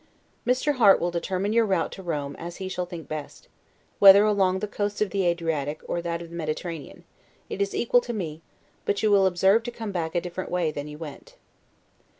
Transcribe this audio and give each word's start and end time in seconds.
Mr. 0.47 0.77
Harte 0.77 0.99
will 0.99 1.11
determine 1.11 1.53
your 1.53 1.63
route 1.67 1.91
to 1.91 2.01
Rome 2.01 2.35
as 2.37 2.55
he 2.55 2.67
shall 2.67 2.87
think 2.87 3.07
best; 3.07 3.47
whether 3.99 4.23
along 4.25 4.57
the 4.57 4.67
coast 4.67 4.99
of 4.99 5.11
the 5.11 5.23
Adriatic, 5.27 5.79
or 5.87 6.01
that 6.01 6.23
of 6.23 6.31
the 6.31 6.35
Mediterranean, 6.35 7.03
it 7.51 7.61
is 7.61 7.75
equal 7.75 8.01
to 8.01 8.11
me; 8.11 8.41
but 8.83 9.03
you 9.03 9.11
will 9.11 9.27
observe 9.27 9.61
to 9.61 9.69
come 9.69 9.91
back 9.91 10.15
a 10.15 10.19
different 10.21 10.49
way 10.49 10.71
from 10.71 10.85
that 10.85 10.89
you 10.89 10.97
went. 10.97 11.35